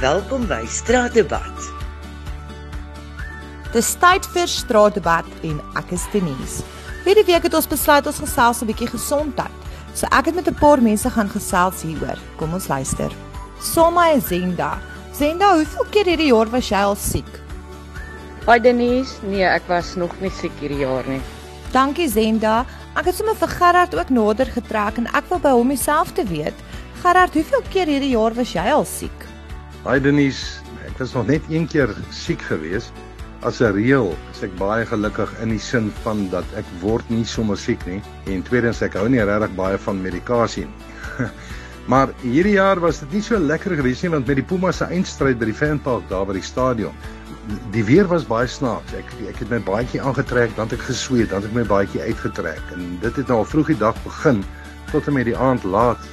Welkom 0.00 0.46
by 0.48 0.62
Straatdebat. 0.64 1.64
Dis 3.74 3.90
tyd 4.00 4.24
vir 4.32 4.48
straatdebat 4.48 5.26
en 5.44 5.58
ek 5.76 5.92
is 5.92 6.06
Denise. 6.08 6.64
Hierdie 7.04 7.26
week 7.28 7.44
het 7.44 7.56
ons 7.58 7.68
besluit 7.68 8.08
ons 8.08 8.22
gesels 8.22 8.62
'n 8.62 8.70
bietjie 8.70 8.88
gesondheid. 8.88 9.52
So 9.92 10.08
ek 10.08 10.32
het 10.32 10.34
met 10.34 10.48
'n 10.48 10.56
paar 10.56 10.80
mense 10.80 11.10
gaan 11.10 11.28
gesels 11.28 11.82
hieroor. 11.82 12.16
Kom 12.38 12.54
ons 12.54 12.68
luister. 12.68 13.12
Soma 13.60 14.08
is 14.16 14.28
Zenda. 14.28 14.78
Zenda, 15.12 15.52
hoeveel 15.54 15.86
keer 15.90 16.06
hierdie 16.06 16.32
jaar 16.32 16.48
was 16.48 16.70
jy 16.70 16.80
al 16.80 16.96
siek? 16.96 17.32
Hi 18.46 18.58
Denise, 18.58 19.20
nee, 19.22 19.44
ek 19.44 19.68
was 19.68 19.96
nog 19.96 20.18
nie 20.20 20.30
siek 20.30 20.52
hierdie 20.60 20.80
jaar 20.80 21.06
nie. 21.06 21.20
Dankie 21.72 22.08
Zenda. 22.08 22.64
Ek 22.96 23.04
het 23.04 23.14
sommer 23.14 23.36
vir 23.36 23.48
Gerard 23.48 23.94
ook 23.94 24.08
nader 24.08 24.46
getrek 24.46 24.96
en 24.96 25.06
ek 25.12 25.28
wil 25.28 25.38
by 25.38 25.50
hom 25.50 25.66
myself 25.66 26.12
te 26.12 26.24
weet. 26.24 26.54
Gerard, 27.02 27.34
hoeveel 27.34 27.62
keer 27.68 27.86
hierdie 27.86 28.16
jaar 28.16 28.34
was 28.34 28.52
jy 28.52 28.72
al 28.72 28.84
siek? 28.84 29.29
Hi 29.80 29.96
Denise, 29.96 30.60
ek 30.84 30.98
was 31.00 31.14
nog 31.16 31.30
net 31.30 31.46
een 31.48 31.64
keer 31.64 31.88
siek 32.12 32.42
geweest. 32.44 32.92
As 33.40 33.62
'n 33.64 33.72
reël 33.72 34.10
is 34.32 34.42
ek 34.44 34.52
baie 34.58 34.84
gelukkig 34.84 35.30
in 35.40 35.54
die 35.54 35.58
sin 35.58 35.88
van 36.04 36.28
dat 36.28 36.44
ek 36.60 36.68
word 36.82 37.08
nie 37.08 37.24
sommer 37.24 37.56
siek 37.56 37.86
nie 37.86 38.02
en 38.28 38.42
tweedens 38.44 38.82
ek 38.84 38.98
hou 39.00 39.08
nie 39.08 39.24
regtig 39.24 39.54
baie 39.56 39.78
van 39.78 40.02
medikasie 40.02 40.66
nie. 40.66 41.28
maar 41.92 42.12
hierdie 42.20 42.58
jaar 42.58 42.76
was 42.80 43.00
dit 43.00 43.12
nie 43.12 43.22
so 43.22 43.38
lekker 43.38 43.72
geweest 43.80 44.04
nie 44.04 44.12
want 44.12 44.28
met 44.28 44.36
die 44.36 44.44
Pumas 44.44 44.76
se 44.76 44.84
eindstryd 44.84 45.40
by 45.40 45.48
die 45.48 45.56
Fanpark 45.56 46.04
daar 46.12 46.28
by 46.28 46.36
die 46.36 46.44
stadion 46.44 46.92
die 47.72 47.84
weer 47.84 48.04
was 48.04 48.28
baie 48.28 48.46
snaaks. 48.46 48.92
Ek 48.92 49.08
ek 49.32 49.40
het 49.40 49.48
my 49.48 49.64
baadjie 49.64 50.04
aangetrek, 50.04 50.52
dan 50.56 50.68
het 50.68 50.76
ek 50.76 50.90
gesweet, 50.92 51.32
dan 51.32 51.40
het 51.40 51.48
ek 51.48 51.56
my 51.56 51.64
baadjie 51.64 52.04
uitgetrek 52.04 52.76
en 52.76 52.98
dit 53.00 53.16
het 53.16 53.32
nou 53.32 53.40
al 53.40 53.48
vroeg 53.48 53.72
die 53.72 53.80
dag 53.80 53.96
begin 54.04 54.44
tot 54.92 55.08
en 55.08 55.16
met 55.16 55.24
die 55.24 55.38
aand 55.38 55.64
laat 55.64 56.04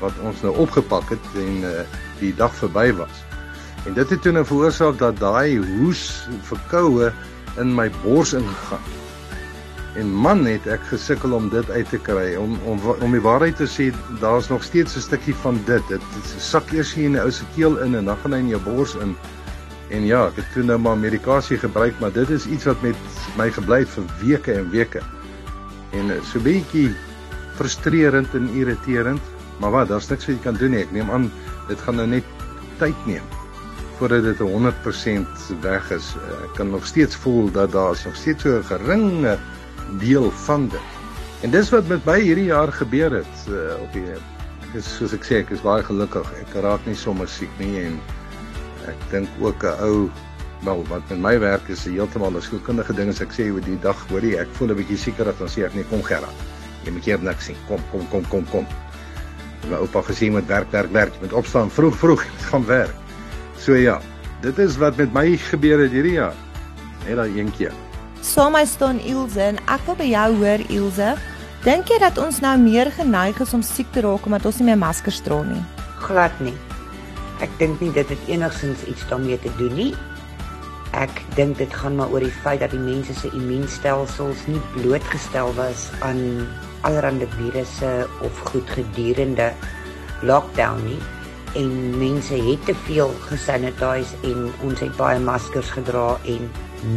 wat 0.00 0.12
ons 0.22 0.42
nou 0.44 0.54
opgepak 0.62 1.08
het 1.14 1.30
en 1.40 1.64
uh, 1.64 1.70
die 2.20 2.34
dag 2.36 2.54
verby 2.54 2.90
was. 2.98 3.22
En 3.86 3.94
dit 3.94 4.10
het 4.10 4.22
toe 4.22 4.32
nou 4.34 4.44
veroorsaak 4.44 4.98
dat 4.98 5.18
daai 5.20 5.58
hoes 5.58 6.26
verkoue 6.48 7.12
in 7.60 7.74
my 7.74 7.86
bors 8.02 8.34
ingegaan. 8.36 8.94
En 9.96 10.10
man 10.12 10.44
het 10.44 10.66
ek 10.68 10.82
gesukkel 10.90 11.32
om 11.32 11.46
dit 11.48 11.70
uit 11.70 11.88
te 11.88 11.98
kry 11.98 12.34
om 12.36 12.58
om 12.68 12.82
om 13.00 13.14
die 13.14 13.22
waarheid 13.24 13.56
te 13.56 13.68
sê 13.70 13.88
daar's 14.20 14.50
nog 14.52 14.66
steeds 14.66 14.96
'n 14.96 15.06
stukkie 15.06 15.34
van 15.44 15.60
dit. 15.64 15.88
Dit 15.88 16.02
sak 16.38 16.72
eers 16.72 16.92
hier 16.94 17.06
in 17.06 17.16
die 17.16 17.22
ou 17.22 17.30
se 17.30 17.44
keel 17.54 17.78
in 17.78 17.94
en 17.94 18.04
dan 18.04 18.16
gaan 18.22 18.32
hy 18.32 18.38
in 18.38 18.48
jou 18.48 18.60
bors 18.60 18.94
in. 18.94 19.16
En 19.88 20.04
ja, 20.04 20.26
ek 20.26 20.36
het 20.36 20.52
toe 20.52 20.62
nou 20.62 20.78
maar 20.78 20.98
medikasie 20.98 21.58
gebruik, 21.58 21.94
maar 22.00 22.12
dit 22.12 22.30
is 22.30 22.46
iets 22.46 22.64
wat 22.64 22.82
met 22.82 22.96
my 23.38 23.50
gebly 23.50 23.78
het 23.78 23.88
vir 23.88 24.04
weke 24.20 24.52
en 24.52 24.70
weke. 24.70 25.02
En 25.92 26.10
eh, 26.10 26.22
so 26.26 26.42
bietjie 26.42 26.90
frustrerend 27.54 28.34
en 28.34 28.48
irriterend, 28.48 29.22
maar 29.60 29.70
wat, 29.70 29.88
daar's 29.88 30.08
niks 30.08 30.26
wat 30.26 30.34
jy 30.36 30.42
kan 30.42 30.58
doen 30.60 30.70
nie. 30.70 30.84
Ek 30.84 30.92
neem 30.92 31.10
aan 31.10 31.30
dit 31.68 31.80
gaan 31.80 31.96
nou 31.96 32.06
net 32.06 32.24
tyd 32.78 33.06
neem 33.06 33.24
voordat 33.96 34.26
dit 34.28 34.38
100% 34.38 35.46
weg 35.64 35.90
is. 35.90 36.12
Eh, 36.20 36.44
ek 36.44 36.58
kan 36.58 36.70
nog 36.70 36.86
steeds 36.86 37.16
voel 37.16 37.50
dat 37.50 37.72
daar 37.72 37.96
nog 38.04 38.16
steeds 38.16 38.42
so 38.42 38.58
'n 38.58 38.64
geringe 38.64 39.38
deel 39.98 40.30
van 40.30 40.68
dit. 40.68 40.90
En 41.40 41.50
dis 41.50 41.70
wat 41.70 41.88
met 41.88 42.04
my 42.04 42.20
hierdie 42.20 42.50
jaar 42.52 42.72
gebeur 42.72 43.12
het 43.12 43.36
uh, 43.48 43.80
op 43.80 43.92
die 43.92 44.04
is 44.74 44.96
soos 44.96 45.12
ek 45.12 45.24
sê 45.24 45.34
ek 45.40 45.50
is 45.50 45.62
baie 45.62 45.82
gelukkig. 45.82 46.32
Ek 46.40 46.54
raak 46.62 46.86
nie 46.86 46.94
sommer 46.94 47.28
siek 47.28 47.50
nie 47.58 47.80
en 47.80 48.00
ek 48.86 48.96
dink 49.10 49.28
ook 49.40 49.64
'n 49.64 49.76
ou 49.80 50.10
wel 50.64 50.84
wat 50.88 51.08
met 51.08 51.18
my 51.18 51.38
werk 51.38 51.68
is 51.68 51.84
heeltemal 51.84 52.30
'n 52.30 52.42
skoolkundige 52.42 52.94
ding 52.94 53.08
as 53.08 53.20
ek 53.20 53.32
sê 53.32 53.52
oor 53.52 53.60
die 53.60 53.80
dag 53.80 53.98
hoorie 54.08 54.38
ek 54.38 54.48
voel 54.52 54.70
'n 54.70 54.76
bietjie 54.76 54.98
sieker 54.98 55.32
dan 55.38 55.48
sê 55.48 55.64
ek 55.64 55.74
nee 55.74 55.84
kom 55.90 56.02
Gerard 56.02 56.34
jy 56.84 56.90
moet 56.90 57.04
hier 57.04 57.18
niks 57.22 57.44
sien 57.44 57.56
kom 57.68 57.80
kom 57.90 58.08
kom 58.08 58.24
kom 58.28 58.44
kom 58.50 58.66
my 59.70 59.80
oupa 59.82 60.02
gesê 60.06 60.30
met 60.32 60.46
werk 60.46 60.70
werk 60.70 60.92
werk. 60.92 61.14
Jy 61.14 61.26
moet 61.26 61.32
opstaan 61.32 61.70
vroeg 61.70 61.96
vroeg 61.96 62.26
gaan 62.50 62.66
werk. 62.66 62.94
So 63.58 63.74
ja 63.74 64.00
dit 64.40 64.58
is 64.58 64.76
wat 64.76 64.96
met 64.96 65.12
my 65.12 65.36
gebeur 65.48 65.80
het 65.82 65.94
hierdie 65.94 66.18
jaar. 66.18 66.36
Net 67.06 67.16
daai 67.16 67.38
een 67.38 67.50
keer. 67.56 67.74
So 68.22 68.50
my 68.50 68.64
staan 68.66 69.00
Ilse 69.00 69.40
en 69.40 69.58
ek 69.70 69.86
wil 69.86 69.98
by 69.98 70.08
jou 70.10 70.28
hoor 70.42 70.62
Ilse. 70.68 71.14
Dink 71.66 71.88
jy 71.90 71.98
dat 71.98 72.18
ons 72.22 72.38
nou 72.44 72.54
meer 72.62 72.90
geneig 72.94 73.40
is 73.42 73.54
om 73.56 73.62
siek 73.64 73.88
te 73.94 74.04
raak 74.04 74.26
omdat 74.28 74.46
ons 74.46 74.60
nie 74.60 74.68
meer 74.68 74.78
maskers 74.78 75.18
dra 75.26 75.40
nie? 75.46 75.62
Glad 76.04 76.34
nie. 76.44 76.54
Ek 77.42 77.50
dink 77.58 77.80
nie 77.82 77.90
dit 77.92 78.08
het 78.08 78.28
enigsins 78.30 78.84
iets 78.86 79.02
daarmee 79.10 79.38
te 79.42 79.50
doen 79.58 79.74
nie. 79.74 79.92
Ek 80.96 81.12
dink 81.36 81.58
dit 81.58 81.72
gaan 81.74 81.98
maar 81.98 82.12
oor 82.14 82.24
die 82.24 82.32
feit 82.44 82.62
dat 82.62 82.72
die 82.72 82.80
mense 82.80 83.14
se 83.18 83.32
immuunstelsels 83.34 84.46
nie 84.48 84.62
blootgestel 84.76 85.50
was 85.58 85.90
aan 86.06 86.46
allerlei 86.82 87.28
virusse 87.38 88.06
of 88.20 88.38
goed 88.50 88.70
gedurende 88.70 89.52
lockdown 90.22 90.82
nie 90.84 91.00
en 91.56 91.98
mense 91.98 92.34
het 92.34 92.64
te 92.64 92.74
veel 92.86 93.12
gesanitiseer 93.28 94.30
en 94.30 94.48
ons 94.66 94.80
het 94.80 94.96
baie 94.96 95.18
maskers 95.18 95.70
gedra 95.72 96.16
en 96.28 96.48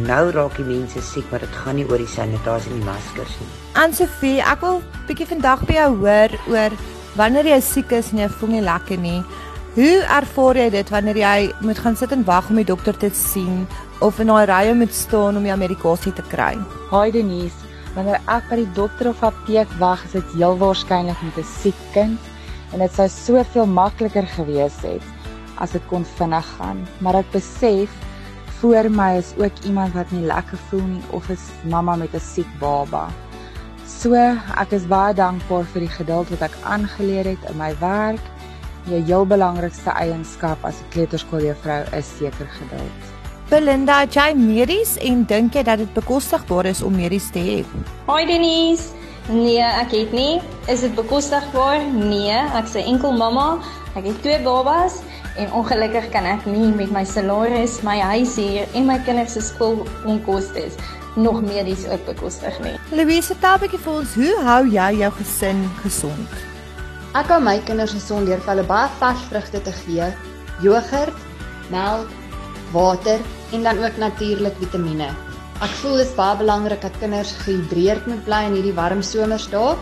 nou 0.04 0.30
raak 0.36 0.56
die 0.60 0.66
mense 0.68 1.00
siek 1.04 1.28
maar 1.32 1.44
dit 1.44 1.60
gaan 1.62 1.78
nie 1.80 1.86
oor 1.88 2.00
die 2.02 2.10
sanitasie 2.10 2.72
en 2.72 2.82
die 2.82 2.88
maskers 2.88 3.36
nie. 3.40 3.50
Ansofie, 3.80 4.38
ek 4.44 4.64
wil 4.64 4.82
bietjie 5.08 5.28
vandag 5.30 5.64
by 5.68 5.78
jou 5.78 5.92
hoor 6.02 6.34
oor 6.52 6.76
wanneer 7.16 7.48
jy 7.54 7.60
siek 7.64 7.94
is 7.96 8.12
en 8.12 8.24
jy 8.24 8.28
voel 8.36 8.56
nie 8.56 8.66
lekker 8.66 9.00
nie. 9.00 9.20
Hoe 9.76 9.96
ervaar 10.18 10.58
jy 10.58 10.68
dit 10.74 10.92
wanneer 10.92 11.22
jy 11.22 11.38
moet 11.64 11.78
gaan 11.78 11.96
sit 11.96 12.12
en 12.12 12.26
wag 12.26 12.50
om 12.50 12.60
die 12.60 12.68
dokter 12.68 12.96
te 12.96 13.10
sien 13.14 13.66
of 14.00 14.18
in 14.20 14.30
'n 14.30 14.46
ry 14.50 14.72
moet 14.74 14.94
staan 14.94 15.36
om 15.36 15.46
jou 15.46 15.56
medikasie 15.56 16.12
te 16.12 16.22
kry? 16.22 16.58
Hi 16.90 17.10
Denise, 17.10 17.69
wanneer 17.94 18.20
ek 18.26 18.48
by 18.50 18.56
die 18.62 18.72
dokter 18.76 19.10
of 19.10 19.22
apteek 19.26 19.70
wag, 19.78 20.04
is 20.04 20.12
dit 20.12 20.34
heel 20.36 20.58
waarskynlik 20.58 21.22
met 21.22 21.38
'n 21.38 21.48
siek 21.62 21.80
kind 21.92 22.18
en 22.72 22.78
dit 22.78 22.92
sou 22.92 23.08
soveel 23.08 23.66
makliker 23.66 24.26
gewees 24.36 24.78
het 24.82 25.02
as 25.58 25.70
dit 25.70 25.82
kon 25.88 26.04
vinnig 26.04 26.46
gaan. 26.58 26.86
Maar 27.00 27.14
ek 27.14 27.30
besef 27.32 27.90
voor 28.60 28.90
my 28.90 29.16
is 29.16 29.32
ook 29.36 29.64
iemand 29.64 29.94
wat 29.94 30.10
nie 30.10 30.26
lekker 30.26 30.58
voel 30.68 30.86
nie 30.86 31.02
of 31.10 31.28
is 31.28 31.50
mamma 31.64 31.96
met 31.96 32.14
'n 32.14 32.20
siek 32.20 32.50
baba. 32.58 33.08
So, 33.86 34.14
ek 34.56 34.72
is 34.72 34.86
baie 34.86 35.14
dankbaar 35.14 35.64
vir 35.64 35.80
die 35.80 35.94
geduld 35.98 36.28
wat 36.30 36.42
ek 36.42 36.56
aangeleer 36.62 37.24
het 37.24 37.50
in 37.50 37.56
my 37.56 37.74
werk 37.80 38.22
jou 38.88 39.02
heel 39.04 39.26
belangrikste 39.26 39.90
eienskap 39.90 40.64
as 40.64 40.80
'n 40.80 40.90
kleuterskooljuffrou 40.90 41.82
is 41.96 42.16
seker 42.18 42.46
geduld. 42.46 43.19
Belinda, 43.50 43.96
het 44.04 44.14
jy 44.14 44.28
medies 44.38 44.92
en 45.02 45.24
dink 45.26 45.56
jy 45.58 45.64
dat 45.66 45.80
dit 45.82 45.88
bekostigbaar 45.96 46.68
is 46.70 46.84
om 46.86 46.94
medies 46.94 47.24
te 47.34 47.40
hê? 47.42 47.56
Hi 48.06 48.22
Denise. 48.28 48.92
Nee, 49.26 49.58
ek 49.58 49.90
het 49.90 50.12
nie. 50.14 50.36
Is 50.70 50.84
dit 50.84 50.94
bekostigbaar? 50.94 51.82
Nee, 51.90 52.36
ek 52.54 52.70
sê 52.70 52.84
enkel 52.86 53.16
mamma. 53.18 53.56
Ek 53.98 54.06
het 54.06 54.20
twee 54.22 54.38
babas 54.44 55.00
en 55.34 55.50
ongelukkig 55.58 56.06
kan 56.14 56.28
ek 56.30 56.46
nie 56.46 56.68
met 56.78 56.92
my 56.94 57.02
salaris, 57.02 57.80
my 57.82 57.96
huishuur 58.12 58.70
en 58.78 58.86
my 58.86 59.00
kinders 59.02 59.34
se 59.34 59.42
skoolonkoste 59.48 60.68
nog 61.18 61.42
medies 61.42 61.88
ook 61.90 62.06
bekostig 62.06 62.62
nie. 62.62 62.76
Louise, 62.94 63.34
vertel 63.34 63.58
'n 63.58 63.64
bietjie 63.64 63.82
vir 63.82 63.92
ons, 63.98 64.14
hoe 64.14 64.36
hou 64.46 64.62
jy 64.70 64.90
jou 65.02 65.12
gesin 65.18 65.66
gesond? 65.82 66.38
Ek 67.18 67.26
hou 67.26 67.40
my 67.42 67.58
kinders 67.66 67.98
gesond 67.98 68.30
deur 68.30 68.38
vir 68.38 68.54
hulle 68.54 68.66
baie 68.70 68.88
vars 69.02 69.26
vrugte 69.26 69.62
te 69.62 69.74
gee, 69.82 70.06
jogurt, 70.62 71.18
melk, 71.70 72.19
water 72.72 73.20
en 73.52 73.62
dan 73.62 73.78
ook 73.84 73.96
natuurlik 73.96 74.56
vitamiene. 74.58 75.10
Ek 75.60 75.72
voel 75.82 75.98
dit 76.00 76.06
is 76.06 76.14
baie 76.16 76.36
belangrik 76.40 76.80
dat 76.80 76.94
kinders 77.02 77.32
gehidreerd 77.42 78.06
moet 78.08 78.22
bly 78.24 78.44
in 78.48 78.54
hierdie 78.56 78.76
warm 78.76 79.02
somersdae 79.04 79.74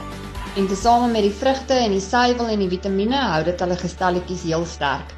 en 0.59 0.67
tesame 0.67 1.13
met 1.13 1.23
die 1.29 1.35
vrugte 1.35 1.77
en 1.79 1.95
die 1.95 2.03
suiwel 2.03 2.51
en 2.51 2.65
die 2.65 2.71
vitamiene 2.73 3.21
hou 3.33 3.45
dit 3.47 3.61
hulle 3.63 3.77
gestalletjies 3.79 4.43
heel 4.49 4.67
sterk. 4.67 5.13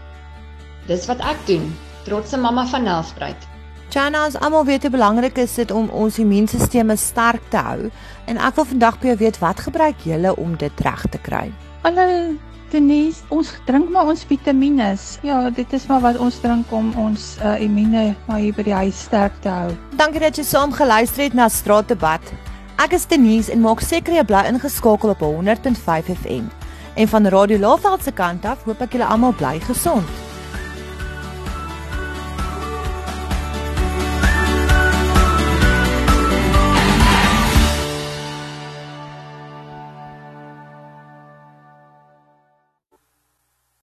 Dis 0.91 1.07
wat 1.09 1.23
ek 1.25 1.41
doen, 1.49 1.71
trotse 2.05 2.37
mamma 2.37 2.67
van 2.69 2.85
Nelspruit. 2.89 3.49
Jana, 3.91 4.27
ons 4.29 4.37
almal 4.39 4.69
weet 4.69 4.85
hoe 4.87 4.93
belangrik 4.95 5.41
is 5.43 5.57
dit 5.59 5.73
om 5.75 5.89
ons 5.91 6.21
immuunstelsel 6.23 6.95
sterk 7.01 7.49
te 7.51 7.65
hou 7.71 7.89
en 8.31 8.39
ek 8.39 8.61
wil 8.61 8.69
vandag 8.77 9.01
by 9.01 9.13
jou 9.15 9.19
weet 9.25 9.41
wat 9.43 9.65
gebruik 9.67 10.07
julle 10.07 10.37
om 10.37 10.55
dit 10.61 10.87
reg 10.87 11.09
te 11.11 11.19
kry? 11.19 11.49
Hallo 11.83 12.50
Denise, 12.71 13.25
ons 13.35 13.51
drink 13.67 13.91
maar 13.91 14.11
ons 14.13 14.23
vitamiene. 14.25 14.93
Ja, 15.27 15.41
dit 15.51 15.73
is 15.75 15.87
maar 15.91 16.01
wat 16.05 16.21
ons 16.23 16.39
drink 16.43 16.71
om 16.75 16.93
ons 16.99 17.35
uh, 17.43 17.57
immuune 17.63 18.15
maar 18.29 18.39
hier 18.39 18.55
by 18.55 18.67
die 18.69 18.77
huis 18.77 19.03
sterk 19.09 19.35
te 19.43 19.51
hou. 19.51 19.75
Dankie 19.99 20.23
dat 20.23 20.39
jy 20.39 20.47
saam 20.47 20.73
geluister 20.75 21.27
het 21.27 21.35
na 21.35 21.49
Straatdebat. 21.51 22.33
Ek 22.81 22.95
is 22.97 23.07
Denise 23.11 23.53
en 23.53 23.65
maak 23.67 23.83
seker 23.85 24.15
jy 24.17 24.25
bly 24.25 24.47
ingeskakel 24.53 25.17
op 25.17 25.27
100.5 25.27 26.15
FM. 26.23 26.49
En 26.95 27.11
van 27.11 27.31
Radio 27.35 27.59
Laveld 27.59 28.07
se 28.07 28.15
kant 28.15 28.47
af, 28.47 28.67
hoop 28.67 28.83
ek 28.87 28.99
julle 28.99 29.11
almal 29.11 29.37
bly 29.37 29.59
gesond. 29.67 30.20